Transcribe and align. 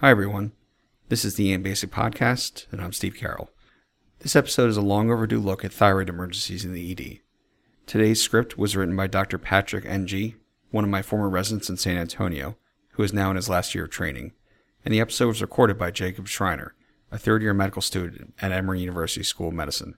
Hi, 0.00 0.10
everyone. 0.10 0.52
This 1.08 1.24
is 1.24 1.36
the 1.36 1.54
EM 1.54 1.62
Basic 1.62 1.90
Podcast, 1.90 2.70
and 2.70 2.82
I'm 2.82 2.92
Steve 2.92 3.16
Carroll. 3.16 3.48
This 4.18 4.36
episode 4.36 4.68
is 4.68 4.76
a 4.76 4.82
long 4.82 5.10
overdue 5.10 5.40
look 5.40 5.64
at 5.64 5.72
thyroid 5.72 6.10
emergencies 6.10 6.66
in 6.66 6.74
the 6.74 6.92
ED. 6.92 7.20
Today's 7.86 8.20
script 8.20 8.58
was 8.58 8.76
written 8.76 8.94
by 8.94 9.06
Dr. 9.06 9.38
Patrick 9.38 9.86
Ng, 9.86 10.34
one 10.70 10.84
of 10.84 10.90
my 10.90 11.00
former 11.00 11.30
residents 11.30 11.70
in 11.70 11.78
San 11.78 11.96
Antonio, 11.96 12.58
who 12.90 13.04
is 13.04 13.14
now 13.14 13.30
in 13.30 13.36
his 13.36 13.48
last 13.48 13.74
year 13.74 13.84
of 13.84 13.90
training, 13.90 14.34
and 14.84 14.92
the 14.92 15.00
episode 15.00 15.28
was 15.28 15.40
recorded 15.40 15.78
by 15.78 15.90
Jacob 15.90 16.28
Schreiner, 16.28 16.74
a 17.10 17.16
third 17.16 17.40
year 17.40 17.54
medical 17.54 17.80
student 17.80 18.34
at 18.42 18.52
Emory 18.52 18.80
University 18.80 19.22
School 19.22 19.48
of 19.48 19.54
Medicine. 19.54 19.94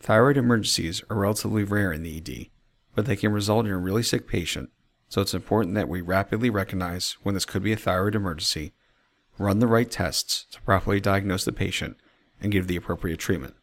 Thyroid 0.00 0.36
emergencies 0.36 1.04
are 1.08 1.16
relatively 1.16 1.62
rare 1.62 1.92
in 1.92 2.02
the 2.02 2.16
ED, 2.16 2.48
but 2.96 3.06
they 3.06 3.14
can 3.14 3.30
result 3.30 3.64
in 3.64 3.70
a 3.70 3.78
really 3.78 4.02
sick 4.02 4.26
patient 4.26 4.70
so 5.12 5.20
it's 5.20 5.34
important 5.34 5.74
that 5.74 5.90
we 5.90 6.00
rapidly 6.00 6.48
recognize 6.48 7.18
when 7.22 7.34
this 7.34 7.44
could 7.44 7.62
be 7.62 7.70
a 7.70 7.76
thyroid 7.76 8.14
emergency, 8.14 8.72
run 9.38 9.58
the 9.58 9.66
right 9.66 9.90
tests 9.90 10.46
to 10.50 10.62
properly 10.62 11.00
diagnose 11.00 11.44
the 11.44 11.52
patient, 11.52 11.98
and 12.40 12.50
give 12.50 12.66
the 12.66 12.76
appropriate 12.76 13.18
treatment. 13.18 13.54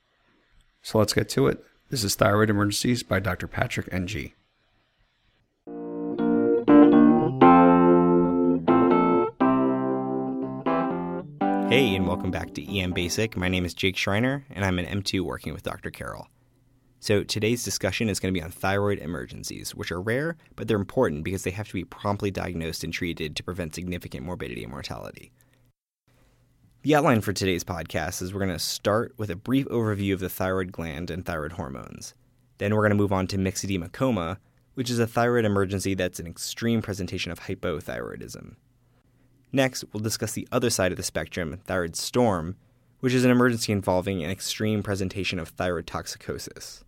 So 0.83 0.99
let's 0.99 1.13
get 1.13 1.27
to 1.29 1.47
it. 1.47 1.65
This 1.89 2.03
is 2.03 2.13
Thyroid 2.13 2.51
Emergencies 2.51 3.01
by 3.01 3.19
Dr. 3.19 3.47
Patrick 3.47 3.91
Ng. 3.91 4.31
Hey, 11.67 11.95
and 11.95 12.07
welcome 12.07 12.29
back 12.29 12.53
to 12.53 12.77
EM 12.77 12.91
Basic. 12.91 13.35
My 13.35 13.49
name 13.49 13.66
is 13.66 13.73
Jake 13.73 13.97
Schreiner, 13.97 14.45
and 14.52 14.63
I'm 14.63 14.77
an 14.77 14.85
M2 14.85 15.21
working 15.21 15.53
with 15.53 15.63
Dr. 15.63 15.89
Carroll. 15.89 16.27
So, 17.02 17.23
today's 17.23 17.63
discussion 17.63 18.09
is 18.09 18.20
going 18.20 18.34
to 18.34 18.38
be 18.38 18.44
on 18.44 18.52
thyroid 18.52 18.99
emergencies, 18.99 19.73
which 19.73 19.89
are 19.89 20.02
rare, 20.02 20.35
but 20.58 20.67
they're 20.67 20.76
important 20.76 21.23
because 21.23 21.44
they 21.44 21.52
have 21.52 21.70
to 21.70 21.73
be 21.73 21.85
promptly 21.85 22.30
diagnosed 22.30 22.84
and 22.84 22.91
treated 22.91 23.38
to 23.38 23.44
prevent 23.44 23.73
significant 23.73 24.25
morbidity 24.25 24.63
and 24.63 24.72
mortality. 24.72 25.31
The 26.81 26.95
outline 26.95 27.22
for 27.22 27.31
today's 27.31 27.63
podcast 27.63 28.22
is 28.22 28.33
we're 28.33 28.39
going 28.39 28.52
to 28.52 28.59
start 28.59 29.14
with 29.17 29.30
a 29.30 29.38
brief 29.38 29.66
overview 29.67 30.14
of 30.14 30.19
the 30.19 30.30
thyroid 30.30 30.73
gland 30.73 31.09
and 31.09 31.25
thyroid 31.25 31.53
hormones. 31.53 32.14
Then 32.58 32.75
we're 32.75 32.81
going 32.81 32.91
to 32.91 32.95
move 32.95 33.13
on 33.13 33.28
to 33.28 33.38
myxedema 33.38 33.91
coma, 33.94 34.38
which 34.73 34.89
is 34.89 35.00
a 35.00 35.08
thyroid 35.08 35.45
emergency 35.45 35.94
that's 35.94 36.19
an 36.19 36.28
extreme 36.28 36.81
presentation 36.81 37.31
of 37.31 37.41
hypothyroidism. 37.41 38.56
Next, 39.53 39.86
we'll 39.94 40.03
discuss 40.03 40.34
the 40.34 40.47
other 40.52 40.69
side 40.69 40.91
of 40.91 40.97
the 40.97 41.03
spectrum, 41.03 41.59
thyroid 41.66 41.95
storm, 41.95 42.58
which 43.00 43.13
is 43.13 43.23
an 43.23 43.31
emergency 43.31 43.72
involving 43.72 44.22
an 44.22 44.30
extreme 44.30 44.84
presentation 44.84 45.39
of 45.39 45.50
thyroid 45.50 45.88
toxicosis. 45.88 46.84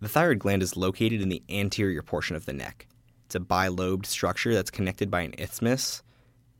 The 0.00 0.08
thyroid 0.08 0.40
gland 0.40 0.62
is 0.62 0.76
located 0.76 1.22
in 1.22 1.30
the 1.30 1.42
anterior 1.48 2.02
portion 2.02 2.36
of 2.36 2.44
the 2.44 2.52
neck. 2.52 2.86
It's 3.24 3.34
a 3.34 3.40
bilobed 3.40 4.04
structure 4.04 4.52
that's 4.52 4.70
connected 4.70 5.10
by 5.10 5.22
an 5.22 5.34
isthmus. 5.38 6.02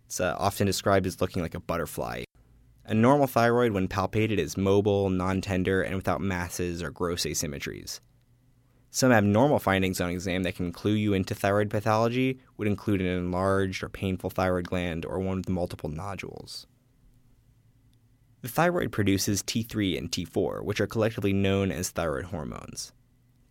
It's 0.07 0.21
uh, 0.21 0.35
often 0.39 0.67
described 0.67 1.07
as 1.07 1.21
looking 1.21 1.43
like 1.43 1.55
a 1.55 1.61
butterfly. 1.61 2.25
A 2.87 2.95
normal 2.95 3.27
thyroid, 3.27 3.73
when 3.73 3.89
palpated, 3.89 4.39
is 4.39 4.57
mobile, 4.57 5.11
non 5.11 5.43
tender, 5.43 5.83
and 5.83 5.97
without 5.97 6.21
masses 6.21 6.83
or 6.83 6.91
gross 6.91 7.25
asymmetries. 7.25 8.01
Some 8.91 9.13
abnormal 9.13 9.59
findings 9.59 10.01
on 10.01 10.09
exam 10.09 10.45
that 10.45 10.55
can 10.55 10.73
clue 10.73 10.95
you 10.95 11.13
into 11.13 11.35
thyroid 11.35 11.69
pathology 11.69 12.39
would 12.57 12.69
include 12.69 13.03
an 13.03 13.07
enlarged 13.07 13.83
or 13.83 13.91
painful 13.91 14.31
thyroid 14.31 14.69
gland 14.69 15.05
or 15.05 15.19
one 15.19 15.39
with 15.39 15.51
multiple 15.51 15.91
nodules. 15.91 16.67
The 18.41 18.49
thyroid 18.49 18.93
produces 18.93 19.43
T3 19.43 19.99
and 19.99 20.11
T4, 20.11 20.65
which 20.65 20.81
are 20.81 20.87
collectively 20.87 21.35
known 21.35 21.71
as 21.71 21.91
thyroid 21.91 22.27
hormones. 22.27 22.93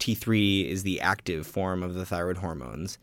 T3 0.05 0.69
is 0.69 0.83
the 0.83 1.01
active 1.01 1.47
form 1.47 1.81
of 1.81 1.95
the 1.95 2.05
thyroid 2.05 2.37
hormones, 2.37 2.99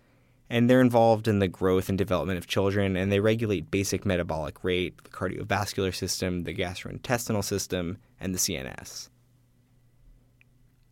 and 0.49 0.71
they're 0.71 0.81
involved 0.81 1.27
in 1.27 1.41
the 1.41 1.49
growth 1.49 1.89
and 1.89 1.99
development 1.99 2.39
of 2.39 2.47
children, 2.47 2.97
and 2.97 3.11
they 3.11 3.19
regulate 3.19 3.73
basic 3.73 4.07
metabolic 4.07 4.63
rate, 4.63 5.03
the 5.03 5.11
cardiovascular 5.11 5.93
system, 5.93 6.45
the 6.45 6.55
gastrointestinal 6.55 7.43
system, 7.43 7.99
and 8.21 8.33
the 8.33 8.39
CNS. 8.39 9.09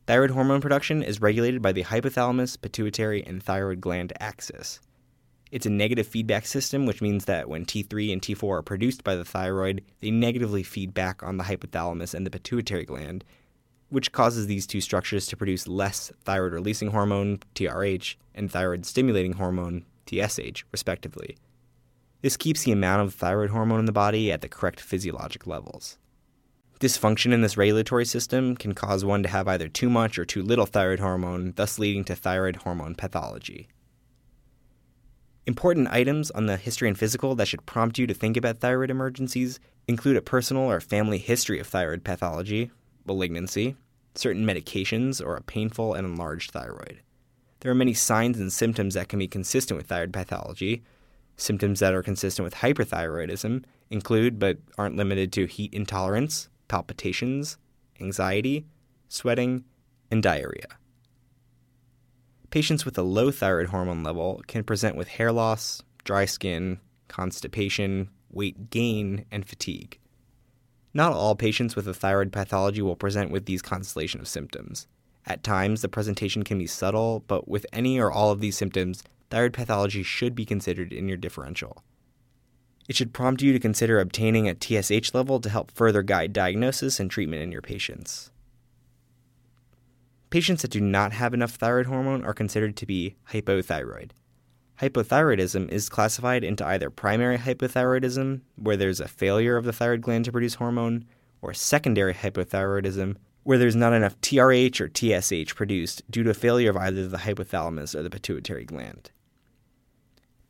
Thyroid 0.09 0.33
hormone 0.33 0.61
production 0.61 1.05
is 1.05 1.21
regulated 1.21 1.63
by 1.63 1.71
the 1.71 1.85
hypothalamus, 1.85 2.61
pituitary, 2.61 3.25
and 3.25 3.41
thyroid 3.41 3.81
gland 3.81 4.13
axis. 4.19 4.81
It's 5.53 5.67
a 5.67 5.71
negative 5.71 6.09
feedback 6.09 6.45
system, 6.45 6.87
which 6.87 7.01
means 7.01 7.27
that 7.27 7.49
when 7.49 7.65
T3 7.65 8.13
and 8.13 8.21
T4 8.21 8.59
are 8.59 8.63
produced 8.63 9.05
by 9.05 9.15
the 9.15 9.25
thyroid, 9.25 9.85
they 10.01 10.11
negatively 10.11 10.65
feed 10.65 10.93
back 10.93 11.23
on 11.23 11.37
the 11.37 11.45
hypothalamus 11.45 12.15
and 12.15 12.27
the 12.27 12.31
pituitary 12.31 12.85
gland, 12.85 13.25
which 13.91 14.13
causes 14.13 14.47
these 14.47 14.67
two 14.67 14.81
structures 14.81 15.27
to 15.27 15.37
produce 15.37 15.69
less 15.69 16.11
thyroid 16.25 16.53
releasing 16.53 16.91
hormone, 16.91 17.41
TRH, 17.55 18.17
and 18.35 18.51
thyroid 18.51 18.87
stimulating 18.87 19.35
hormone, 19.35 19.85
TSH, 20.07 20.65
respectively. 20.73 21.37
This 22.23 22.37
keeps 22.37 22.65
the 22.65 22.73
amount 22.73 23.03
of 23.03 23.15
thyroid 23.15 23.51
hormone 23.51 23.81
in 23.81 23.87
the 23.87 23.93
body 23.93 24.31
at 24.31 24.41
the 24.41 24.49
correct 24.49 24.81
physiologic 24.81 25.47
levels. 25.47 25.99
Dysfunction 26.81 27.33
in 27.33 27.43
this 27.43 27.57
regulatory 27.57 28.07
system 28.07 28.57
can 28.57 28.75
cause 28.75 29.05
one 29.05 29.23
to 29.23 29.29
have 29.29 29.47
either 29.49 29.69
too 29.69 29.91
much 29.91 30.19
or 30.19 30.25
too 30.25 30.43
little 30.43 30.67
thyroid 30.67 31.01
hormone, 31.01 31.53
thus 31.57 31.79
leading 31.79 32.05
to 32.05 32.17
thyroid 32.17 32.57
hormone 32.57 32.95
pathology. 32.95 33.69
Important 35.47 35.89
items 35.89 36.31
on 36.31 36.47
the 36.47 36.57
history 36.57 36.89
and 36.89 36.99
physical 36.99 37.35
that 37.35 37.49
should 37.49 37.67
prompt 37.67 37.99
you 37.99 38.07
to 38.07 38.15
think 38.15 38.37
about 38.37 38.59
thyroid 38.59 38.91
emergencies 38.91 39.59
include 39.89 40.17
a 40.17 40.23
personal 40.23 40.71
or 40.71 40.81
family 40.81 41.19
history 41.19 41.59
of 41.59 41.67
thyroid 41.67 42.05
pathology, 42.05 42.71
malignancy, 43.11 43.75
certain 44.15 44.45
medications, 44.47 45.25
or 45.25 45.37
a 45.37 45.43
painful 45.43 45.95
and 45.95 46.07
enlarged 46.07 46.53
thyroid. 46.53 47.01
There 47.61 47.71
are 47.71 47.75
many 47.75 47.93
signs 47.93 48.39
and 48.39 48.53
symptoms 48.53 48.95
that 48.95 49.09
can 49.09 49.19
be 49.19 49.29
consistent 49.29 49.77
with 49.77 49.89
thyroid 49.89 50.13
pathology. 50.13 50.83
Symptoms 51.37 51.81
that 51.81 51.95
are 51.95 52.03
consistent 52.03 52.45
with 52.45 52.55
hyperthyroidism 52.55 53.65
include, 53.91 54.39
but 54.39 54.59
aren't 54.79 54.97
limited 54.97 55.33
to, 55.33 55.47
heat 55.47 55.75
intolerance, 55.75 56.49
palpitations, 56.69 57.59
anxiety, 58.01 58.67
sweating, 59.09 59.65
and 60.11 60.23
diarrhea. 60.23 60.69
Patients 62.51 62.85
with 62.85 62.97
a 62.99 63.03
low 63.03 63.31
thyroid 63.31 63.69
hormone 63.69 64.03
level 64.03 64.43
can 64.47 64.65
present 64.65 64.97
with 64.97 65.09
hair 65.09 65.33
loss, 65.33 65.83
dry 66.05 66.25
skin, 66.25 66.81
constipation, 67.09 68.09
weight 68.31 68.71
gain, 68.71 69.25
and 69.31 69.47
fatigue. 69.47 70.00
Not 70.93 71.13
all 71.13 71.37
patients 71.37 71.77
with 71.77 71.87
a 71.87 71.95
thyroid 71.95 72.33
pathology 72.33 72.83
will 72.83 72.97
present 72.97 73.31
with 73.31 73.47
these 73.47 73.63
constellation 73.63 74.21
of 74.21 74.29
symptoms. 74.29 74.87
At 75.27 75.45
times, 75.45 75.83
the 75.83 75.89
presentation 75.89 76.43
can 76.43 76.59
be 76.59 76.67
subtle, 76.67 77.25
but 77.27 77.47
with 77.47 77.67
any 77.73 78.01
or 78.01 78.11
all 78.11 78.31
of 78.31 78.41
these 78.41 78.57
symptoms, 78.57 79.03
thyroid 79.31 79.53
pathology 79.53 80.03
should 80.03 80.35
be 80.35 80.45
considered 80.45 80.93
in 80.93 81.07
your 81.07 81.17
differential. 81.17 81.85
It 82.89 82.97
should 82.97 83.13
prompt 83.13 83.41
you 83.41 83.53
to 83.53 83.61
consider 83.61 84.01
obtaining 84.01 84.49
a 84.49 84.57
TSH 84.57 85.15
level 85.15 85.39
to 85.41 85.49
help 85.49 85.71
further 85.71 86.03
guide 86.03 86.33
diagnosis 86.33 86.99
and 86.99 87.09
treatment 87.09 87.43
in 87.43 87.53
your 87.53 87.63
patients. 87.63 88.33
Patients 90.31 90.63
that 90.63 90.73
do 90.73 90.81
not 90.81 91.13
have 91.13 91.33
enough 91.33 91.53
thyroid 91.53 91.87
hormone 91.87 92.25
are 92.25 92.35
considered 92.35 92.77
to 92.77 92.87
be 92.87 93.15
hypothyroid. 93.31 94.11
Hypothyroidism 94.81 95.69
is 95.69 95.91
classified 95.91 96.43
into 96.43 96.67
either 96.67 96.89
primary 96.89 97.37
hypothyroidism, 97.37 98.41
where 98.57 98.79
there's 98.79 99.01
a 99.01 99.09
failure 99.09 99.59
of 99.59 99.67
the 99.67 99.75
thyroid 99.75 100.01
gland 100.01 100.25
to 100.25 100.33
produce 100.33 100.55
hormone, 100.55 101.05
or 101.43 101.53
secondary 101.53 102.15
hypothyroidism, 102.15 103.17
where 103.43 103.59
there's 103.59 103.77
not 103.77 103.93
enough 103.93 104.19
TRH 104.23 104.81
or 104.81 104.89
TSH 104.89 105.55
produced 105.55 106.11
due 106.11 106.23
to 106.23 106.33
failure 106.33 106.71
of 106.71 106.79
either 106.79 107.07
the 107.07 107.19
hypothalamus 107.19 107.95
or 107.95 108.03
the 108.03 108.09
pituitary 108.09 108.65
gland. 108.65 109.11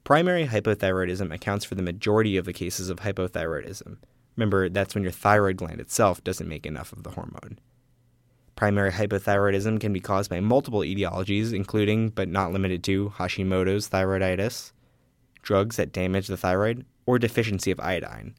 Primary 0.04 0.46
hypothyroidism 0.46 1.34
accounts 1.34 1.64
for 1.64 1.74
the 1.74 1.82
majority 1.82 2.36
of 2.36 2.44
the 2.44 2.52
cases 2.52 2.88
of 2.88 3.00
hypothyroidism. 3.00 3.96
Remember, 4.36 4.68
that's 4.68 4.94
when 4.94 5.02
your 5.02 5.12
thyroid 5.12 5.56
gland 5.56 5.80
itself 5.80 6.22
doesn't 6.22 6.48
make 6.48 6.66
enough 6.66 6.92
of 6.92 7.02
the 7.02 7.10
hormone. 7.10 7.58
Primary 8.60 8.92
hypothyroidism 8.92 9.80
can 9.80 9.90
be 9.90 10.00
caused 10.00 10.28
by 10.28 10.38
multiple 10.38 10.80
etiologies, 10.80 11.54
including, 11.54 12.10
but 12.10 12.28
not 12.28 12.52
limited 12.52 12.84
to, 12.84 13.08
Hashimoto's 13.16 13.88
thyroiditis, 13.88 14.72
drugs 15.40 15.76
that 15.76 15.92
damage 15.94 16.26
the 16.26 16.36
thyroid, 16.36 16.84
or 17.06 17.18
deficiency 17.18 17.70
of 17.70 17.80
iodine. 17.80 18.34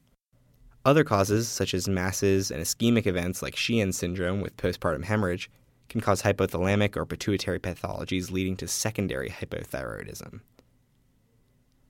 Other 0.84 1.02
causes, 1.02 1.48
such 1.48 1.74
as 1.74 1.88
masses 1.88 2.52
and 2.52 2.62
ischemic 2.62 3.04
events 3.08 3.42
like 3.42 3.56
Sheehan 3.56 3.90
syndrome 3.90 4.40
with 4.40 4.56
postpartum 4.56 5.02
hemorrhage, 5.06 5.50
can 5.88 6.00
cause 6.00 6.22
hypothalamic 6.22 6.96
or 6.96 7.04
pituitary 7.04 7.58
pathologies 7.58 8.30
leading 8.30 8.56
to 8.58 8.68
secondary 8.68 9.28
hypothyroidism. 9.28 10.38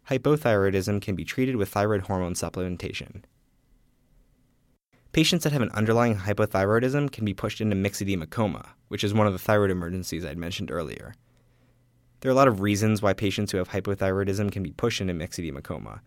Hypothyroidism 0.08 1.02
can 1.02 1.14
be 1.16 1.26
treated 1.26 1.56
with 1.56 1.68
thyroid 1.68 2.00
hormone 2.06 2.32
supplementation. 2.32 3.24
Patients 5.12 5.44
that 5.44 5.52
have 5.52 5.60
an 5.60 5.70
underlying 5.72 6.16
hypothyroidism 6.16 7.12
can 7.12 7.26
be 7.26 7.34
pushed 7.34 7.60
into 7.60 7.76
myxedema 7.76 8.28
coma, 8.30 8.74
which 8.88 9.04
is 9.04 9.12
one 9.12 9.26
of 9.26 9.34
the 9.34 9.38
thyroid 9.38 9.70
emergencies 9.70 10.24
I'd 10.24 10.38
mentioned 10.38 10.70
earlier. 10.70 11.14
There 12.20 12.30
are 12.30 12.32
a 12.32 12.36
lot 12.36 12.48
of 12.48 12.62
reasons 12.62 13.02
why 13.02 13.12
patients 13.12 13.52
who 13.52 13.58
have 13.58 13.68
hypothyroidism 13.68 14.50
can 14.50 14.62
be 14.62 14.72
pushed 14.72 15.02
into 15.02 15.12
myxedema 15.12 15.62
coma. 15.62 16.00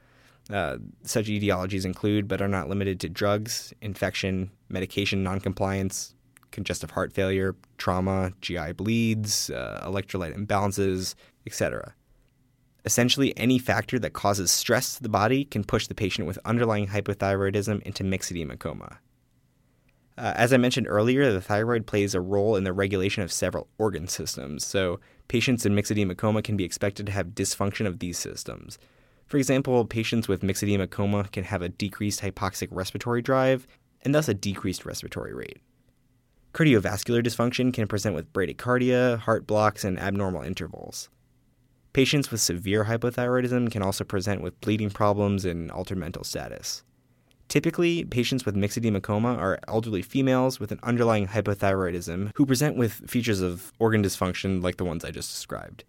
Uh, 0.50 0.78
such 1.04 1.28
etiologies 1.28 1.86
include, 1.86 2.28
but 2.28 2.42
are 2.42 2.48
not 2.48 2.68
limited 2.68 3.00
to, 3.02 3.10
drugs, 3.10 3.74
infection, 3.80 4.50
medication 4.70 5.24
noncompliance, 5.24 6.16
congestive 6.50 6.92
heart 6.92 7.14
failure, 7.14 7.56
trauma, 7.78 8.32
GI 8.42 8.72
bleeds, 8.72 9.52
uh, 9.52 9.84
electrolyte 9.86 10.36
imbalances, 10.36 11.14
etc. 11.46 11.94
Essentially, 12.86 13.36
any 13.36 13.58
factor 13.58 13.98
that 13.98 14.14
causes 14.14 14.52
stress 14.52 14.96
to 14.96 15.04
the 15.04 15.10
body 15.10 15.44
can 15.44 15.64
push 15.64 15.88
the 15.88 15.96
patient 15.96 16.28
with 16.28 16.38
underlying 16.46 16.88
hypothyroidism 16.88 17.82
into 17.82 18.04
myxedema 18.04 18.60
coma. 18.60 19.00
Uh, 20.18 20.34
as 20.36 20.54
I 20.54 20.58
mentioned 20.58 20.88
earlier, 20.88 21.34
the 21.34 21.42
thyroid 21.42 21.88
plays 21.88 22.14
a 22.14 22.22
role 22.22 22.56
in 22.56 22.64
the 22.64 22.72
regulation 22.72 23.24
of 23.24 23.34
several 23.34 23.68
organ 23.78 24.08
systems, 24.08 24.66
so 24.66 25.00
patients 25.28 25.66
in 25.66 25.76
myxedema 25.76 26.16
coma 26.16 26.42
can 26.42 26.56
be 26.56 26.64
expected 26.64 27.08
to 27.08 27.12
have 27.12 27.30
dysfunction 27.30 27.86
of 27.86 28.00
these 28.00 28.18
systems. 28.18 28.78
For 29.26 29.38
example, 29.38 29.84
patients 29.86 30.28
with 30.28 30.42
myxedema 30.42 30.90
coma 30.90 31.28
can 31.32 31.44
have 31.44 31.64
a 31.64 31.70
decreased 31.70 32.22
hypoxic 32.22 32.70
respiratory 32.72 33.24
drive 33.24 33.68
and 34.04 34.14
thus 34.14 34.30
a 34.30 34.34
decreased 34.36 34.86
respiratory 34.86 35.34
rate. 35.34 35.58
Cardiovascular 36.54 37.22
dysfunction 37.22 37.74
can 37.74 37.88
present 37.88 38.16
with 38.16 38.32
bradycardia, 38.32 39.18
heart 39.18 39.48
blocks, 39.48 39.84
and 39.84 40.00
abnormal 40.00 40.44
intervals. 40.44 41.10
Patients 41.96 42.30
with 42.30 42.42
severe 42.42 42.84
hypothyroidism 42.84 43.72
can 43.72 43.82
also 43.82 44.04
present 44.04 44.42
with 44.42 44.60
bleeding 44.60 44.90
problems 44.90 45.46
and 45.46 45.72
altered 45.72 45.98
mental 45.98 46.26
status. 46.26 46.84
Typically, 47.48 48.04
patients 48.04 48.46
with 48.46 48.54
myxedema 48.54 49.02
coma 49.02 49.34
are 49.36 49.60
elderly 49.70 50.02
females 50.02 50.60
with 50.60 50.74
an 50.74 50.80
underlying 50.84 51.26
hypothyroidism 51.26 52.34
who 52.36 52.46
present 52.46 52.76
with 52.76 53.10
features 53.10 53.40
of 53.40 53.72
organ 53.80 54.04
dysfunction 54.04 54.62
like 54.62 54.76
the 54.76 54.84
ones 54.84 55.06
I 55.06 55.12
just 55.12 55.32
described. 55.32 55.86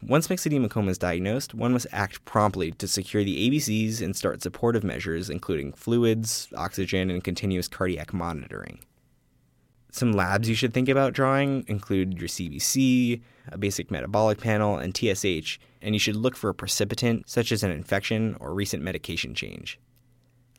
Once 0.00 0.28
myxedema 0.28 0.70
coma 0.70 0.92
is 0.92 0.98
diagnosed, 0.98 1.54
one 1.54 1.72
must 1.72 1.88
act 1.90 2.24
promptly 2.24 2.70
to 2.70 2.86
secure 2.86 3.24
the 3.24 3.50
ABCs 3.50 4.00
and 4.00 4.14
start 4.14 4.42
supportive 4.42 4.84
measures, 4.84 5.28
including 5.28 5.72
fluids, 5.72 6.46
oxygen, 6.54 7.10
and 7.10 7.24
continuous 7.24 7.66
cardiac 7.66 8.14
monitoring. 8.14 8.78
Some 9.92 10.12
labs 10.12 10.48
you 10.48 10.54
should 10.54 10.72
think 10.72 10.88
about 10.88 11.14
drawing 11.14 11.64
include 11.66 12.18
your 12.18 12.28
CBC, 12.28 13.20
a 13.48 13.58
basic 13.58 13.90
metabolic 13.90 14.40
panel, 14.40 14.78
and 14.78 14.96
TSH, 14.96 15.58
and 15.82 15.94
you 15.94 15.98
should 15.98 16.16
look 16.16 16.36
for 16.36 16.48
a 16.50 16.54
precipitant 16.54 17.28
such 17.28 17.50
as 17.50 17.62
an 17.62 17.72
infection 17.72 18.36
or 18.38 18.54
recent 18.54 18.82
medication 18.82 19.34
change. 19.34 19.80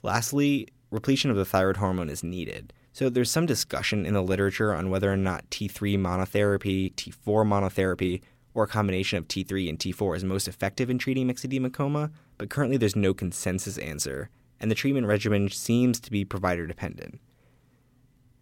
Lastly, 0.03 0.67
repletion 0.89 1.31
of 1.31 1.37
the 1.37 1.45
thyroid 1.45 1.77
hormone 1.77 2.09
is 2.09 2.23
needed. 2.23 2.73
So 2.91 3.09
there's 3.09 3.31
some 3.31 3.45
discussion 3.45 4.05
in 4.05 4.13
the 4.13 4.21
literature 4.21 4.73
on 4.73 4.89
whether 4.89 5.11
or 5.11 5.17
not 5.17 5.49
T3 5.49 5.97
monotherapy, 5.97 6.93
T4 6.95 7.45
monotherapy, 7.45 8.21
or 8.53 8.65
a 8.65 8.67
combination 8.67 9.17
of 9.17 9.29
T3 9.29 9.69
and 9.69 9.79
T4 9.79 10.17
is 10.17 10.23
most 10.25 10.49
effective 10.49 10.89
in 10.89 10.97
treating 10.97 11.27
myxedema 11.27 11.71
coma, 11.71 12.11
but 12.37 12.49
currently 12.49 12.75
there's 12.75 12.97
no 12.97 13.13
consensus 13.13 13.77
answer, 13.77 14.29
and 14.59 14.69
the 14.69 14.75
treatment 14.75 15.07
regimen 15.07 15.49
seems 15.49 16.01
to 16.01 16.11
be 16.11 16.25
provider 16.25 16.67
dependent. 16.67 17.21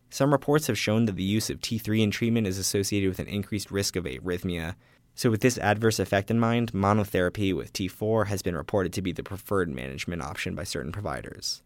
Some 0.09 0.31
reports 0.31 0.67
have 0.67 0.77
shown 0.77 1.05
that 1.05 1.15
the 1.15 1.23
use 1.23 1.49
of 1.49 1.59
T3 1.59 2.01
in 2.01 2.11
treatment 2.11 2.47
is 2.47 2.57
associated 2.57 3.09
with 3.09 3.19
an 3.19 3.27
increased 3.27 3.69
risk 3.69 3.95
of 3.95 4.05
arrhythmia. 4.05 4.75
So, 5.13 5.29
with 5.29 5.41
this 5.41 5.57
adverse 5.57 5.99
effect 5.99 6.31
in 6.31 6.39
mind, 6.39 6.71
monotherapy 6.71 7.55
with 7.55 7.73
T4 7.73 8.27
has 8.27 8.41
been 8.41 8.55
reported 8.55 8.93
to 8.93 9.01
be 9.01 9.11
the 9.11 9.23
preferred 9.23 9.69
management 9.69 10.21
option 10.21 10.55
by 10.55 10.63
certain 10.63 10.91
providers. 10.91 11.61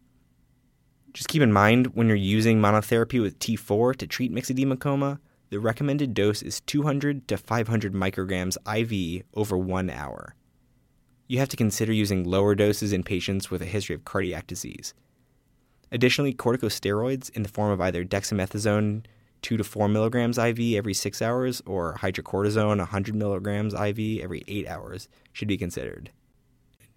Just 1.12 1.28
keep 1.28 1.42
in 1.42 1.52
mind 1.52 1.94
when 1.94 2.08
you're 2.08 2.16
using 2.16 2.60
monotherapy 2.60 3.22
with 3.22 3.38
T4 3.38 3.96
to 3.96 4.06
treat 4.06 4.32
myxedema 4.32 4.78
coma, 4.78 5.20
the 5.50 5.60
recommended 5.60 6.12
dose 6.14 6.42
is 6.42 6.60
200 6.62 7.28
to 7.28 7.36
500 7.36 7.94
micrograms 7.94 8.56
IV 8.66 9.24
over 9.34 9.56
one 9.56 9.88
hour. 9.88 10.34
You 11.28 11.38
have 11.38 11.48
to 11.50 11.56
consider 11.56 11.92
using 11.92 12.24
lower 12.24 12.54
doses 12.54 12.92
in 12.92 13.04
patients 13.04 13.50
with 13.50 13.62
a 13.62 13.66
history 13.66 13.94
of 13.94 14.04
cardiac 14.04 14.48
disease. 14.48 14.92
Additionally, 15.92 16.34
corticosteroids 16.34 17.30
in 17.30 17.42
the 17.42 17.48
form 17.48 17.70
of 17.70 17.80
either 17.80 18.04
dexamethasone 18.04 19.04
2 19.42 19.58
to 19.58 19.64
4 19.64 19.88
milligrams 19.88 20.38
IV 20.38 20.58
every 20.74 20.94
6 20.94 21.22
hours 21.22 21.62
or 21.66 21.94
hydrocortisone 22.00 22.78
100 22.78 23.14
milligrams 23.14 23.74
IV 23.74 24.22
every 24.22 24.42
8 24.48 24.66
hours 24.66 25.08
should 25.32 25.48
be 25.48 25.58
considered. 25.58 26.10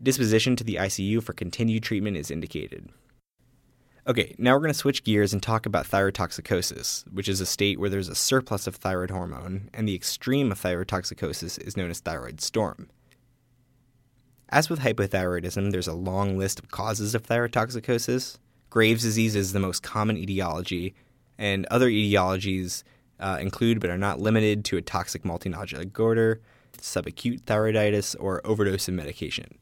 Disposition 0.01 0.56
to 0.56 0.63
the 0.63 0.75
ICU 0.75 1.22
for 1.22 1.34
continued 1.34 1.84
treatment 1.84 2.18
is 2.18 2.31
indicated. 2.31 2.89
Okay, 4.07 4.34
now 4.38 4.54
we're 4.54 4.62
going 4.62 4.72
to 4.72 4.74
switch 4.74 5.04
gears 5.04 5.33
and 5.33 5.44
talk 5.44 5.66
about 5.66 5.86
thyrotoxicosis, 5.86 7.04
which 7.12 7.28
is 7.28 7.42
a 7.42 7.45
state 7.45 7.78
where 7.78 7.90
there's 7.90 8.07
a 8.07 8.16
surplus 8.16 8.66
of 8.66 8.78
thyroid 8.78 9.12
hormone, 9.12 9.69
and 9.74 9.86
the 9.86 9.95
extreme 9.95 10.50
of 10.50 10.62
thyrotoxicosis 10.62 11.62
is 11.62 11.75
known 11.75 11.90
as 11.90 12.00
thyroid 12.00 12.40
storm. 12.40 12.90
As 14.48 14.69
with 14.69 14.80
hypothyroidism, 14.80 15.72
there's 15.72 15.90
a 15.90 15.94
long 15.94 16.38
list 16.38 16.60
of 16.60 16.72
causes 16.72 17.13
of 17.16 17.24
thyrotoxicosis, 17.24 18.38
Graves' 18.69 19.04
disease 19.04 19.36
is 19.36 19.54
the 19.54 19.60
most 19.60 19.84
common 19.84 20.18
etiology, 20.18 20.94
and 21.38 21.66
other 21.68 21.90
etiologies 21.90 22.84
uh, 23.19 23.38
include 23.40 23.80
but 23.80 23.90
are 23.90 23.98
not 23.98 24.19
limited 24.19 24.66
to 24.66 24.78
a 24.78 24.81
toxic 24.81 25.24
multinodular 25.24 25.92
goiter, 25.92 26.42
subacute 26.78 27.42
thyroiditis, 27.44 28.16
or 28.19 28.46
overdose 28.46 28.88
of 28.88 28.94
medication. 28.94 29.58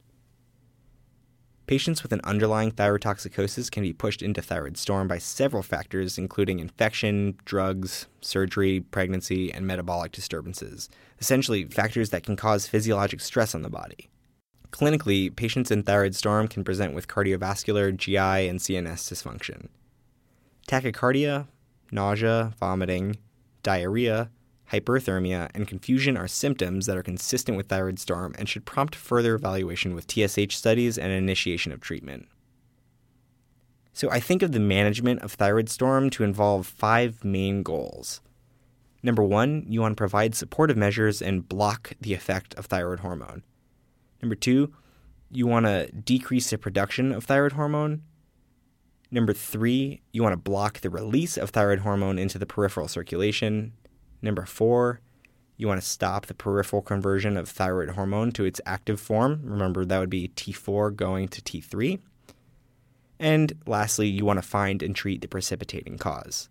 Patients 1.67 2.03
with 2.03 2.13
an 2.13 2.21
underlying 2.23 2.71
thyrotoxicosis 2.71 3.71
can 3.71 3.81
be 3.81 3.91
pushed 3.91 4.21
into 4.21 4.41
thyroid 4.41 4.77
storm 4.77 5.07
by 5.07 5.17
several 5.17 5.63
factors, 5.63 6.17
including 6.19 6.59
infection, 6.59 7.37
drugs, 7.43 8.05
surgery, 8.21 8.81
pregnancy, 8.81 9.51
and 9.51 9.65
metabolic 9.65 10.11
disturbances, 10.11 10.89
essentially, 11.19 11.65
factors 11.65 12.11
that 12.11 12.23
can 12.23 12.35
cause 12.35 12.67
physiologic 12.67 13.19
stress 13.19 13.55
on 13.55 13.63
the 13.63 13.69
body. 13.69 14.09
Clinically, 14.75 15.33
patients 15.33 15.71
in 15.71 15.83
thyroid 15.83 16.15
storm 16.15 16.49
can 16.49 16.61
present 16.61 16.93
with 16.93 17.07
cardiovascular, 17.07 17.95
GI, 17.95 18.49
and 18.49 18.59
CNS 18.59 19.09
dysfunction. 19.09 19.69
Tachycardia, 20.67 21.47
nausea, 21.93 22.51
vomiting, 22.59 23.15
diarrhea, 23.63 24.29
hyperthermia, 24.73 25.49
and 25.55 25.65
confusion 25.65 26.17
are 26.17 26.27
symptoms 26.27 26.87
that 26.87 26.97
are 26.97 27.03
consistent 27.03 27.55
with 27.55 27.69
thyroid 27.69 27.99
storm 27.99 28.35
and 28.37 28.49
should 28.49 28.65
prompt 28.65 28.95
further 28.95 29.33
evaluation 29.35 29.95
with 29.95 30.11
TSH 30.11 30.57
studies 30.57 30.97
and 30.97 31.09
initiation 31.13 31.71
of 31.71 31.79
treatment. 31.79 32.27
So, 33.93 34.11
I 34.11 34.19
think 34.19 34.41
of 34.41 34.51
the 34.51 34.59
management 34.59 35.21
of 35.21 35.31
thyroid 35.31 35.69
storm 35.69 36.09
to 36.09 36.25
involve 36.25 36.67
five 36.67 37.23
main 37.23 37.63
goals. 37.63 38.19
Number 39.01 39.23
one, 39.23 39.63
you 39.69 39.79
want 39.79 39.93
to 39.93 40.01
provide 40.01 40.35
supportive 40.35 40.75
measures 40.75 41.21
and 41.21 41.47
block 41.47 41.93
the 42.01 42.13
effect 42.13 42.53
of 42.55 42.65
thyroid 42.65 42.99
hormone. 42.99 43.43
Number 44.21 44.35
two, 44.35 44.73
you 45.31 45.47
want 45.47 45.65
to 45.65 45.91
decrease 45.91 46.49
the 46.49 46.57
production 46.57 47.11
of 47.11 47.25
thyroid 47.25 47.53
hormone. 47.53 48.03
Number 49.11 49.33
three, 49.33 50.01
you 50.11 50.23
want 50.23 50.33
to 50.33 50.37
block 50.37 50.81
the 50.81 50.89
release 50.89 51.37
of 51.37 51.51
thyroid 51.51 51.79
hormone 51.79 52.17
into 52.17 52.37
the 52.37 52.45
peripheral 52.45 52.87
circulation. 52.87 53.73
Number 54.21 54.45
four, 54.45 55.01
you 55.57 55.67
want 55.67 55.81
to 55.81 55.87
stop 55.87 56.25
the 56.25 56.33
peripheral 56.33 56.81
conversion 56.81 57.37
of 57.37 57.47
thyroid 57.47 57.89
hormone 57.91 58.31
to 58.33 58.45
its 58.45 58.59
active 58.65 58.99
form. 58.99 59.41
Remember, 59.43 59.85
that 59.85 59.99
would 59.99 60.09
be 60.09 60.29
T4 60.29 60.95
going 60.95 61.27
to 61.29 61.41
T3. 61.41 61.99
And 63.19 63.53
lastly, 63.65 64.07
you 64.07 64.25
want 64.25 64.37
to 64.37 64.47
find 64.47 64.83
and 64.83 64.95
treat 64.95 65.21
the 65.21 65.27
precipitating 65.27 65.97
cause. 65.97 66.49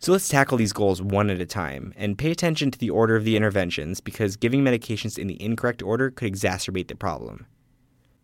So 0.00 0.12
let's 0.12 0.28
tackle 0.30 0.56
these 0.56 0.72
goals 0.72 1.02
one 1.02 1.28
at 1.28 1.42
a 1.42 1.46
time 1.46 1.92
and 1.94 2.16
pay 2.16 2.30
attention 2.30 2.70
to 2.70 2.78
the 2.78 2.88
order 2.88 3.16
of 3.16 3.24
the 3.24 3.36
interventions 3.36 4.00
because 4.00 4.34
giving 4.36 4.64
medications 4.64 5.18
in 5.18 5.26
the 5.26 5.40
incorrect 5.42 5.82
order 5.82 6.10
could 6.10 6.32
exacerbate 6.32 6.88
the 6.88 6.94
problem. 6.94 7.46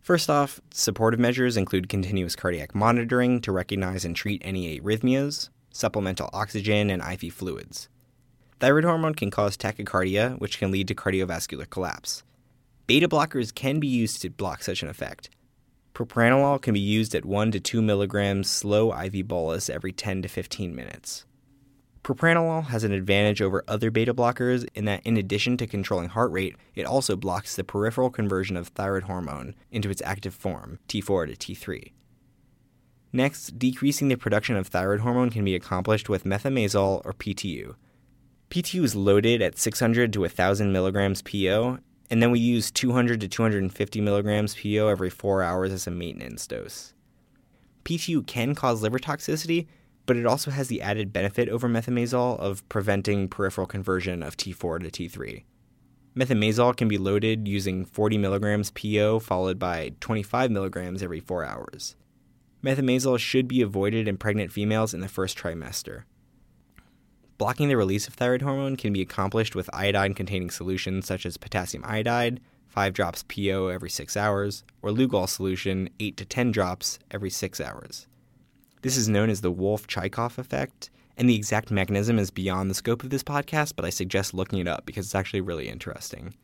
First 0.01 0.27
off, 0.27 0.59
supportive 0.71 1.19
measures 1.19 1.55
include 1.55 1.87
continuous 1.87 2.35
cardiac 2.35 2.73
monitoring 2.73 3.41
to 3.41 3.51
recognize 3.51 4.05
and 4.05 4.15
treat 4.15 4.41
any 4.43 4.79
arrhythmias, 4.79 5.49
supplemental 5.71 6.31
oxygen, 6.33 6.89
and 6.89 7.03
IV 7.03 7.31
fluids. 7.31 7.89
Thyroid 8.59 8.83
hormone 8.83 9.13
can 9.13 9.29
cause 9.29 9.55
tachycardia, 9.55 10.39
which 10.39 10.57
can 10.57 10.71
lead 10.71 10.87
to 10.87 10.95
cardiovascular 10.95 11.69
collapse. 11.69 12.23
Beta 12.87 13.07
blockers 13.07 13.53
can 13.53 13.79
be 13.79 13.87
used 13.87 14.19
to 14.23 14.31
block 14.31 14.63
such 14.63 14.81
an 14.81 14.89
effect. 14.89 15.29
Propranolol 15.93 16.59
can 16.59 16.73
be 16.73 16.79
used 16.79 17.13
at 17.13 17.23
1 17.23 17.51
to 17.51 17.59
2 17.59 17.83
milligrams 17.83 18.49
slow 18.49 18.99
IV 18.99 19.27
bolus 19.27 19.69
every 19.69 19.91
10 19.91 20.23
to 20.23 20.27
15 20.27 20.75
minutes. 20.75 21.26
Propranolol 22.07 22.67
has 22.67 22.85
an 22.85 22.93
advantage 22.93 23.41
over 23.41 23.65
other 23.67 23.91
beta 23.91 24.13
blockers 24.13 24.65
in 24.73 24.85
that, 24.85 25.05
in 25.05 25.17
addition 25.17 25.57
to 25.57 25.67
controlling 25.67 26.07
heart 26.07 26.31
rate, 26.31 26.55
it 26.73 26.85
also 26.85 27.17
blocks 27.17 27.57
the 27.57 27.65
peripheral 27.65 28.09
conversion 28.09 28.55
of 28.55 28.69
thyroid 28.69 29.03
hormone 29.03 29.53
into 29.71 29.89
its 29.89 30.01
active 30.05 30.33
form, 30.33 30.79
T4 30.87 31.35
to 31.35 31.55
T3. 31.55 31.91
Next, 33.11 33.59
decreasing 33.59 34.07
the 34.07 34.15
production 34.15 34.55
of 34.55 34.67
thyroid 34.67 35.01
hormone 35.01 35.29
can 35.29 35.43
be 35.43 35.53
accomplished 35.53 36.07
with 36.07 36.23
methimazole 36.23 37.01
or 37.03 37.11
PTU. 37.11 37.75
PTU 38.49 38.83
is 38.85 38.95
loaded 38.95 39.41
at 39.41 39.57
600 39.57 40.13
to 40.13 40.21
1000 40.21 40.71
milligrams 40.71 41.21
PO, 41.21 41.79
and 42.09 42.23
then 42.23 42.31
we 42.31 42.39
use 42.39 42.71
200 42.71 43.19
to 43.19 43.27
250 43.27 43.99
milligrams 43.99 44.55
PO 44.55 44.87
every 44.87 45.09
four 45.09 45.43
hours 45.43 45.73
as 45.73 45.87
a 45.87 45.91
maintenance 45.91 46.47
dose. 46.47 46.93
PTU 47.83 48.25
can 48.25 48.55
cause 48.55 48.81
liver 48.81 48.97
toxicity, 48.97 49.67
but 50.07 50.17
it 50.17 50.25
also 50.25 50.49
has 50.49 50.69
the 50.69 50.81
added 50.81 51.13
benefit 51.13 51.49
over 51.49 51.69
methimazole 51.69 52.39
of 52.39 52.67
preventing 52.69 53.27
peripheral 53.27 53.67
conversion 53.67 54.23
of 54.23 54.37
T4 54.37 54.89
to 54.89 55.09
T3. 55.09 55.43
Methimazole 56.15 56.75
can 56.75 56.87
be 56.87 56.97
loaded 56.97 57.47
using 57.47 57.85
40 57.85 58.17
milligrams 58.17 58.71
PO 58.71 59.19
followed 59.19 59.59
by 59.59 59.91
25 59.99 60.49
milligrams 60.49 61.03
every 61.03 61.19
four 61.19 61.45
hours. 61.45 61.95
Methimazole 62.63 63.19
should 63.19 63.47
be 63.47 63.61
avoided 63.61 64.07
in 64.07 64.17
pregnant 64.17 64.51
females 64.51 64.93
in 64.93 65.01
the 65.01 65.07
first 65.07 65.37
trimester. 65.37 66.03
Blocking 67.37 67.67
the 67.67 67.77
release 67.77 68.07
of 68.07 68.15
thyroid 68.15 68.41
hormone 68.41 68.77
can 68.77 68.93
be 68.93 69.01
accomplished 69.01 69.55
with 69.55 69.69
iodine 69.73 70.15
containing 70.15 70.49
solutions 70.49 71.05
such 71.05 71.23
as 71.23 71.37
potassium 71.37 71.83
iodide, 71.85 72.39
5 72.69 72.93
drops 72.93 73.23
PO 73.23 73.67
every 73.67 73.89
6 73.89 74.17
hours, 74.17 74.63
or 74.81 74.89
Lugol 74.89 75.29
solution, 75.29 75.89
8 75.99 76.17
to 76.17 76.25
10 76.25 76.51
drops 76.51 76.97
every 77.11 77.29
6 77.29 77.61
hours. 77.61 78.07
This 78.87 78.95
is 78.95 79.09
known 79.09 79.29
as 79.29 79.41
the 79.41 79.51
Wolff 79.51 79.85
Chaikoff 79.85 80.37
effect, 80.37 80.91
and 81.17 81.29
the 81.29 81.35
exact 81.35 81.71
mechanism 81.71 82.17
is 82.17 82.31
beyond 82.31 82.69
the 82.69 82.73
scope 82.73 83.03
of 83.03 83.09
this 83.09 83.21
podcast, 83.21 83.73
but 83.75 83.83
I 83.83 83.89
suggest 83.89 84.33
looking 84.33 84.59
it 84.59 84.67
up 84.69 84.85
because 84.85 85.07
it's 85.07 85.13
actually 85.13 85.41
really 85.41 85.67
interesting. 85.67 86.35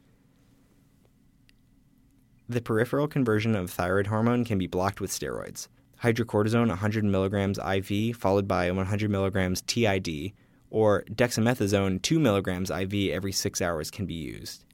The 2.49 2.59
peripheral 2.59 3.07
conversion 3.07 3.55
of 3.55 3.69
thyroid 3.71 4.07
hormone 4.07 4.43
can 4.43 4.57
be 4.57 4.67
blocked 4.67 4.99
with 4.99 5.09
steroids. 5.09 5.69
Hydrocortisone 6.01 6.67
100 6.67 7.05
milligrams 7.05 7.59
IV 7.59 8.17
followed 8.17 8.45
by 8.45 8.69
100 8.69 9.09
milligrams 9.09 9.61
TID, 9.61 10.33
or 10.69 11.05
dexamethasone 11.11 12.01
2 12.01 12.19
milligrams 12.19 12.69
IV 12.69 12.93
every 13.13 13.31
6 13.31 13.61
hours 13.61 13.89
can 13.89 14.05
be 14.05 14.15
used. 14.15 14.65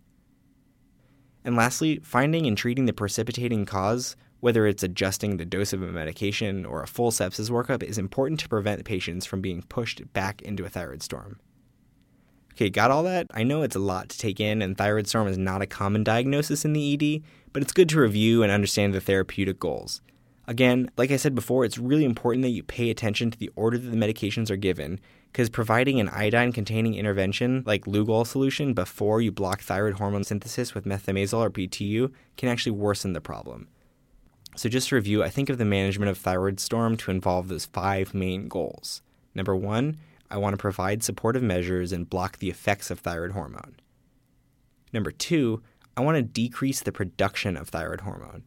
And 1.46 1.56
lastly, 1.56 2.00
finding 2.00 2.48
and 2.48 2.58
treating 2.58 2.88
the 2.88 2.94
precipitating 2.94 3.68
cause, 3.68 4.16
whether 4.40 4.66
it's 4.66 4.84
adjusting 4.84 5.38
the 5.38 5.46
dose 5.46 5.74
of 5.74 5.82
a 5.82 5.92
medication 5.92 6.66
or 6.66 6.82
a 6.82 6.88
full 6.88 7.12
sepsis 7.12 7.50
workup, 7.50 7.84
is 7.84 7.98
important 7.98 8.40
to 8.40 8.50
prevent 8.50 8.86
patients 8.86 9.26
from 9.26 9.42
being 9.42 9.62
pushed 9.64 10.02
back 10.14 10.42
into 10.42 10.66
a 10.66 10.70
thyroid 10.70 11.04
storm. 11.04 11.40
Okay, 12.54 12.70
got 12.70 12.92
all 12.92 13.04
that? 13.04 13.28
I 13.34 13.44
know 13.44 13.62
it's 13.62 13.76
a 13.76 13.80
lot 13.80 14.10
to 14.10 14.18
take 14.18 14.40
in, 14.40 14.62
and 14.62 14.78
thyroid 14.78 15.08
storm 15.08 15.28
is 15.28 15.38
not 15.38 15.62
a 15.62 15.68
common 15.68 16.04
diagnosis 16.04 16.66
in 16.66 16.74
the 16.74 16.94
ED, 16.94 17.24
but 17.54 17.62
it's 17.62 17.72
good 17.72 17.90
to 17.90 18.02
review 18.02 18.44
and 18.44 18.52
understand 18.52 18.94
the 18.94 19.02
therapeutic 19.02 19.60
goals. 19.60 20.02
Again, 20.46 20.90
like 20.98 21.12
I 21.12 21.18
said 21.18 21.36
before, 21.36 21.64
it's 21.64 21.78
really 21.78 22.04
important 22.04 22.42
that 22.42 22.50
you 22.50 22.64
pay 22.64 22.90
attention 22.90 23.30
to 23.30 23.38
the 23.38 23.52
order 23.56 23.78
that 23.78 23.90
the 23.90 23.96
medications 23.96 24.50
are 24.50 24.58
given, 24.58 25.00
because 25.32 25.50
providing 25.50 26.00
an 26.00 26.10
iodine 26.10 26.52
containing 26.52 26.96
intervention 26.96 27.64
like 27.66 27.86
Lugol 27.86 28.26
solution 28.26 28.74
before 28.74 29.22
you 29.22 29.32
block 29.32 29.62
thyroid 29.62 29.94
hormone 29.94 30.24
synthesis 30.24 30.74
with 30.74 30.86
methimazole 30.86 31.46
or 31.46 31.52
PTU 31.52 32.12
can 32.36 32.50
actually 32.50 32.72
worsen 32.72 33.14
the 33.14 33.22
problem. 33.22 33.68
So, 34.60 34.68
just 34.68 34.90
to 34.90 34.96
review, 34.96 35.24
I 35.24 35.30
think 35.30 35.50
of 35.50 35.58
the 35.58 35.64
management 35.64 36.12
of 36.12 36.18
thyroid 36.18 36.60
storm 36.60 36.98
to 36.98 37.12
involve 37.12 37.48
those 37.48 37.68
five 37.68 38.14
main 38.14 38.50
goals. 38.50 39.02
Number 39.34 39.56
one, 39.56 39.96
I 40.30 40.36
want 40.36 40.52
to 40.52 40.58
provide 40.58 41.02
supportive 41.02 41.42
measures 41.42 41.94
and 41.94 42.10
block 42.10 42.40
the 42.40 42.50
effects 42.50 42.92
of 42.92 43.00
thyroid 43.00 43.32
hormone. 43.32 43.78
Number 44.92 45.12
two, 45.12 45.64
I 45.96 46.02
want 46.02 46.18
to 46.18 46.24
decrease 46.24 46.82
the 46.82 46.92
production 46.92 47.56
of 47.56 47.70
thyroid 47.70 48.02
hormone. 48.02 48.44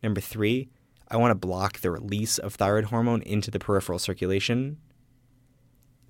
Number 0.00 0.20
three, 0.20 0.68
I 1.08 1.16
want 1.16 1.32
to 1.32 1.46
block 1.46 1.80
the 1.80 1.90
release 1.90 2.38
of 2.38 2.54
thyroid 2.54 2.84
hormone 2.84 3.22
into 3.22 3.50
the 3.50 3.58
peripheral 3.58 3.98
circulation. 3.98 4.76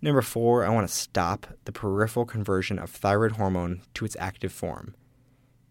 Number 0.02 0.20
four, 0.20 0.62
I 0.62 0.68
want 0.68 0.86
to 0.86 0.94
stop 0.94 1.46
the 1.64 1.72
peripheral 1.72 2.26
conversion 2.26 2.78
of 2.78 2.90
thyroid 2.90 3.32
hormone 3.32 3.80
to 3.94 4.04
its 4.04 4.16
active 4.20 4.52
form. 4.52 4.94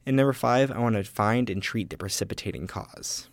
And 0.10 0.18
number 0.18 0.34
five, 0.34 0.72
I 0.72 0.80
want 0.80 0.96
to 0.96 1.04
find 1.04 1.52
and 1.52 1.62
treat 1.62 1.92
the 1.92 1.96
precipitating 1.96 2.66
cause. 2.66 3.30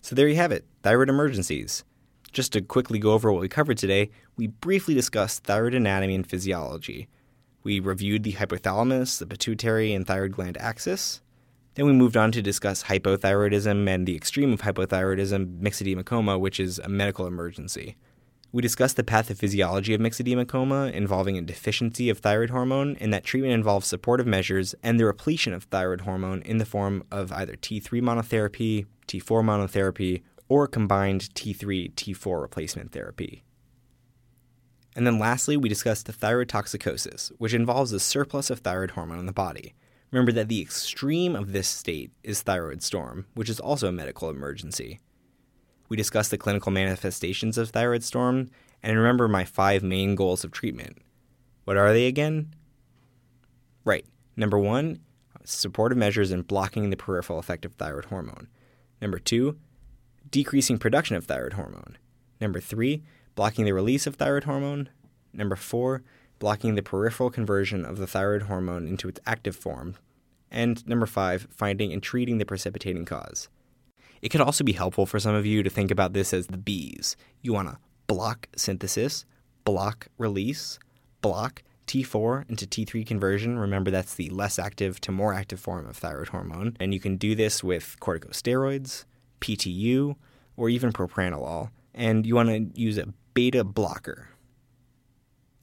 So 0.00 0.14
there 0.14 0.28
you 0.28 0.36
have 0.36 0.52
it 0.52 0.64
thyroid 0.84 1.08
emergencies. 1.08 1.82
Just 2.30 2.52
to 2.52 2.60
quickly 2.60 3.00
go 3.00 3.14
over 3.14 3.32
what 3.32 3.40
we 3.40 3.48
covered 3.48 3.78
today, 3.78 4.10
we 4.36 4.46
briefly 4.46 4.94
discussed 4.94 5.42
thyroid 5.42 5.74
anatomy 5.74 6.14
and 6.14 6.24
physiology. 6.24 7.08
We 7.64 7.80
reviewed 7.80 8.22
the 8.22 8.34
hypothalamus, 8.34 9.18
the 9.18 9.26
pituitary, 9.26 9.92
and 9.92 10.06
thyroid 10.06 10.34
gland 10.34 10.56
axis. 10.58 11.20
Then 11.74 11.86
we 11.86 11.94
moved 11.94 12.16
on 12.16 12.30
to 12.30 12.40
discuss 12.40 12.84
hypothyroidism 12.84 13.88
and 13.88 14.06
the 14.06 14.14
extreme 14.14 14.52
of 14.52 14.60
hypothyroidism, 14.60 15.58
myxedema 15.58 16.04
coma, 16.04 16.38
which 16.38 16.60
is 16.60 16.78
a 16.78 16.88
medical 16.88 17.26
emergency. 17.26 17.96
We 18.50 18.62
discussed 18.62 18.96
the 18.96 19.04
pathophysiology 19.04 19.94
of 19.94 20.00
myxedema 20.00 20.48
coma 20.48 20.86
involving 20.86 21.36
a 21.36 21.42
deficiency 21.42 22.08
of 22.08 22.18
thyroid 22.18 22.48
hormone, 22.48 22.96
and 22.98 23.12
that 23.12 23.24
treatment 23.24 23.52
involves 23.52 23.86
supportive 23.86 24.26
measures 24.26 24.74
and 24.82 24.98
the 24.98 25.04
repletion 25.04 25.52
of 25.52 25.64
thyroid 25.64 26.02
hormone 26.02 26.40
in 26.42 26.56
the 26.56 26.64
form 26.64 27.04
of 27.10 27.30
either 27.30 27.56
T3 27.56 28.00
monotherapy, 28.00 28.86
T4 29.06 29.44
monotherapy, 29.44 30.22
or 30.48 30.66
combined 30.66 31.28
T3 31.34 31.92
T4 31.92 32.40
replacement 32.40 32.92
therapy. 32.92 33.42
And 34.96 35.06
then 35.06 35.18
lastly, 35.18 35.58
we 35.58 35.68
discussed 35.68 36.06
the 36.06 36.14
thyroid 36.14 36.48
toxicosis, 36.48 37.30
which 37.36 37.52
involves 37.52 37.92
a 37.92 38.00
surplus 38.00 38.48
of 38.48 38.60
thyroid 38.60 38.92
hormone 38.92 39.18
in 39.18 39.26
the 39.26 39.32
body. 39.32 39.74
Remember 40.10 40.32
that 40.32 40.48
the 40.48 40.62
extreme 40.62 41.36
of 41.36 41.52
this 41.52 41.68
state 41.68 42.12
is 42.24 42.40
thyroid 42.40 42.82
storm, 42.82 43.26
which 43.34 43.50
is 43.50 43.60
also 43.60 43.88
a 43.88 43.92
medical 43.92 44.30
emergency. 44.30 45.00
We 45.88 45.96
discussed 45.96 46.30
the 46.30 46.38
clinical 46.38 46.70
manifestations 46.70 47.56
of 47.58 47.70
thyroid 47.70 48.04
storm, 48.04 48.50
and 48.82 48.96
remember 48.96 49.28
my 49.28 49.44
five 49.44 49.82
main 49.82 50.14
goals 50.14 50.44
of 50.44 50.52
treatment. 50.52 50.98
What 51.64 51.76
are 51.76 51.92
they 51.92 52.06
again? 52.06 52.54
Right. 53.84 54.06
Number 54.36 54.58
one, 54.58 55.00
supportive 55.44 55.98
measures 55.98 56.30
in 56.30 56.42
blocking 56.42 56.90
the 56.90 56.96
peripheral 56.96 57.38
effect 57.38 57.64
of 57.64 57.74
thyroid 57.74 58.06
hormone. 58.06 58.48
Number 59.00 59.18
two, 59.18 59.58
decreasing 60.30 60.78
production 60.78 61.16
of 61.16 61.24
thyroid 61.24 61.54
hormone. 61.54 61.96
Number 62.40 62.60
three, 62.60 63.02
blocking 63.34 63.64
the 63.64 63.72
release 63.72 64.06
of 64.06 64.16
thyroid 64.16 64.44
hormone. 64.44 64.90
Number 65.32 65.56
four, 65.56 66.02
blocking 66.38 66.74
the 66.74 66.82
peripheral 66.82 67.30
conversion 67.30 67.84
of 67.84 67.98
the 67.98 68.06
thyroid 68.06 68.42
hormone 68.42 68.86
into 68.86 69.08
its 69.08 69.20
active 69.26 69.56
form. 69.56 69.96
And 70.50 70.86
number 70.86 71.06
five, 71.06 71.48
finding 71.50 71.92
and 71.92 72.02
treating 72.02 72.38
the 72.38 72.46
precipitating 72.46 73.04
cause. 73.04 73.48
It 74.22 74.30
could 74.30 74.40
also 74.40 74.64
be 74.64 74.72
helpful 74.72 75.06
for 75.06 75.20
some 75.20 75.34
of 75.34 75.46
you 75.46 75.62
to 75.62 75.70
think 75.70 75.90
about 75.90 76.12
this 76.12 76.32
as 76.32 76.48
the 76.48 76.58
B's. 76.58 77.16
You 77.42 77.52
want 77.52 77.68
to 77.68 77.78
block 78.06 78.48
synthesis, 78.56 79.24
block 79.64 80.08
release, 80.18 80.78
block 81.20 81.62
T4 81.86 82.48
into 82.48 82.66
T3 82.66 83.06
conversion. 83.06 83.58
Remember, 83.58 83.90
that's 83.90 84.14
the 84.14 84.28
less 84.30 84.58
active 84.58 85.00
to 85.02 85.12
more 85.12 85.34
active 85.34 85.58
form 85.58 85.88
of 85.88 85.96
thyroid 85.96 86.28
hormone. 86.28 86.76
And 86.78 86.92
you 86.92 87.00
can 87.00 87.16
do 87.16 87.34
this 87.34 87.64
with 87.64 87.96
corticosteroids, 88.00 89.04
PTU, 89.40 90.14
or 90.56 90.68
even 90.68 90.92
propranolol. 90.92 91.70
And 91.94 92.26
you 92.26 92.34
want 92.34 92.48
to 92.48 92.80
use 92.80 92.98
a 92.98 93.08
beta 93.34 93.64
blocker. 93.64 94.28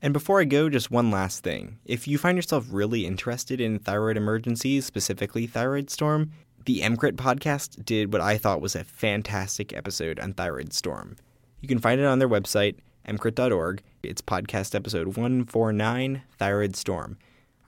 And 0.02 0.14
before 0.14 0.40
I 0.40 0.44
go, 0.44 0.70
just 0.70 0.92
one 0.92 1.10
last 1.10 1.44
thing. 1.44 1.80
If 1.86 2.08
you 2.08 2.18
find 2.18 2.38
yourself 2.38 2.68
really 2.70 3.06
interested 3.06 3.60
in 3.62 3.80
thyroid 3.80 4.18
emergencies, 4.18 4.86
specifically 4.86 5.48
thyroid 5.48 5.90
storm, 5.90 6.32
the 6.66 6.82
EMCrit 6.82 7.14
podcast 7.14 7.86
did 7.86 8.12
what 8.12 8.22
I 8.22 8.38
thought 8.38 8.62
was 8.62 8.76
a 8.76 8.84
fantastic 8.84 9.72
episode 9.76 10.20
on 10.20 10.34
Thyroid 10.34 10.74
Storm. 10.74 11.16
You 11.62 11.68
can 11.68 11.80
find 11.80 12.02
it 12.02 12.06
on 12.06 12.20
their 12.20 12.30
website, 12.30 12.78
emcrit.org. 13.08 13.82
It's 14.02 14.22
podcast 14.22 14.74
episode 14.74 15.08
149, 15.08 16.24
Thyroid 16.38 16.76
Storm. 16.76 17.18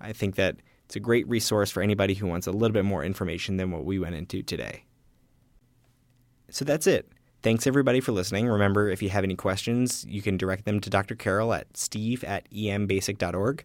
I 0.01 0.13
think 0.13 0.36
that 0.36 0.58
it's 0.86 0.96
a 0.96 1.00
great 1.00 1.27
resource 1.27 1.70
for 1.70 1.84
anybody 1.84 2.16
who 2.16 2.27
wants 2.27 2.48
a 2.48 2.51
little 2.51 2.74
bit 2.74 2.86
more 2.86 3.04
information 3.04 3.58
than 3.58 3.72
what 3.72 3.86
we 3.86 4.00
went 4.00 4.16
into 4.16 4.42
today. 4.42 4.84
So 6.50 6.66
that's 6.66 6.88
it. 6.88 7.08
Thanks 7.44 7.68
everybody 7.68 8.00
for 8.00 8.13
listening. 8.13 8.48
Remember, 8.48 8.89
if 8.89 9.04
you 9.04 9.10
have 9.10 9.24
any 9.24 9.36
questions, 9.36 10.06
you 10.10 10.24
can 10.24 10.38
direct 10.38 10.66
them 10.66 10.80
to 10.80 10.89
Dr. 10.89 11.13
Carroll 11.13 11.54
at 11.54 11.77
steve 11.77 12.24
at 12.24 12.50
embasic.org. 12.51 13.63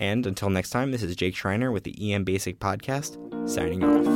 And 0.00 0.26
until 0.26 0.48
next 0.48 0.70
time, 0.70 0.92
this 0.92 1.02
is 1.02 1.14
Jake 1.14 1.36
Schreiner 1.36 1.70
with 1.70 1.84
the 1.84 2.14
EM 2.14 2.24
Basic 2.24 2.58
Podcast, 2.58 3.18
signing 3.46 3.84
off. 3.84 4.06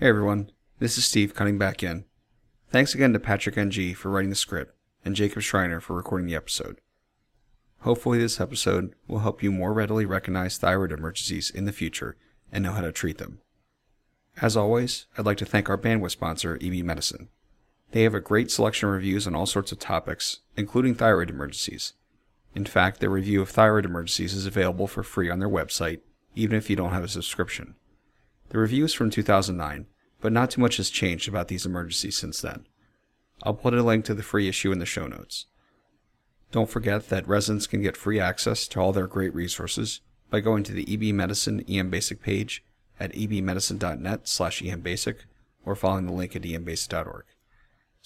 Hey 0.00 0.08
everyone, 0.08 0.50
this 0.80 0.98
is 0.98 1.04
Steve 1.04 1.32
cutting 1.32 1.58
back 1.58 1.84
in. 1.84 2.06
Thanks 2.68 2.92
again 2.92 3.12
to 3.12 3.20
Patrick 3.20 3.56
NG 3.56 3.94
for 3.94 4.10
writing 4.10 4.30
the 4.30 4.36
script 4.36 4.74
and 5.04 5.14
Jacob 5.14 5.42
Schreiner 5.42 5.80
for 5.80 5.94
recording 5.94 6.26
the 6.26 6.34
episode. 6.34 6.80
Hopefully, 7.82 8.18
this 8.18 8.40
episode 8.40 8.96
will 9.06 9.20
help 9.20 9.44
you 9.44 9.52
more 9.52 9.72
readily 9.72 10.04
recognize 10.04 10.58
thyroid 10.58 10.90
emergencies 10.90 11.50
in 11.50 11.66
the 11.66 11.72
future 11.72 12.16
and 12.50 12.64
know 12.64 12.72
how 12.72 12.80
to 12.80 12.90
treat 12.90 13.18
them. 13.18 13.40
As 14.42 14.56
always, 14.56 15.06
I'd 15.16 15.24
like 15.24 15.38
to 15.38 15.46
thank 15.46 15.70
our 15.70 15.78
bandwidth 15.78 16.10
sponsor, 16.10 16.58
EB 16.60 16.84
Medicine. 16.84 17.28
They 17.92 18.02
have 18.02 18.14
a 18.14 18.20
great 18.20 18.50
selection 18.50 18.88
of 18.88 18.94
reviews 18.94 19.26
on 19.26 19.34
all 19.34 19.46
sorts 19.46 19.72
of 19.72 19.78
topics, 19.78 20.40
including 20.56 20.94
thyroid 20.94 21.30
emergencies. 21.30 21.92
In 22.54 22.64
fact, 22.64 23.00
their 23.00 23.10
review 23.10 23.42
of 23.42 23.50
thyroid 23.50 23.84
emergencies 23.84 24.34
is 24.34 24.46
available 24.46 24.86
for 24.86 25.02
free 25.02 25.30
on 25.30 25.38
their 25.38 25.48
website, 25.48 26.00
even 26.34 26.56
if 26.56 26.68
you 26.68 26.76
don't 26.76 26.92
have 26.92 27.04
a 27.04 27.08
subscription. 27.08 27.74
The 28.48 28.58
review 28.58 28.84
is 28.84 28.94
from 28.94 29.10
2009, 29.10 29.86
but 30.20 30.32
not 30.32 30.50
too 30.50 30.60
much 30.60 30.78
has 30.78 30.90
changed 30.90 31.28
about 31.28 31.48
these 31.48 31.66
emergencies 31.66 32.16
since 32.16 32.40
then. 32.40 32.66
I'll 33.42 33.54
put 33.54 33.74
a 33.74 33.82
link 33.82 34.04
to 34.06 34.14
the 34.14 34.22
free 34.22 34.48
issue 34.48 34.72
in 34.72 34.78
the 34.78 34.86
show 34.86 35.06
notes. 35.06 35.46
Don't 36.52 36.70
forget 36.70 37.08
that 37.08 37.28
residents 37.28 37.66
can 37.66 37.82
get 37.82 37.96
free 37.96 38.18
access 38.18 38.66
to 38.68 38.80
all 38.80 38.92
their 38.92 39.06
great 39.06 39.34
resources 39.34 40.00
by 40.30 40.40
going 40.40 40.64
to 40.64 40.72
the 40.72 40.86
EB 40.92 41.14
Medicine 41.14 41.64
EM 41.68 41.90
Basic 41.90 42.22
page 42.22 42.64
at 42.98 43.12
ebmedicine.net 43.12 44.26
slash 44.26 44.62
embasic 44.62 45.26
or 45.64 45.74
following 45.74 46.06
the 46.06 46.12
link 46.12 46.34
at 46.34 46.42
embasic.org. 46.42 47.24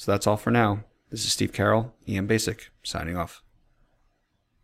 So 0.01 0.13
that's 0.13 0.27
all 0.27 0.39
for 0.39 0.51
now. 0.51 0.85
This 1.11 1.27
is 1.27 1.33
Steve 1.33 1.53
Carroll, 1.53 1.95
EM 2.09 2.27
Basic, 2.27 2.71
signing 2.83 3.19
off. 3.19 3.43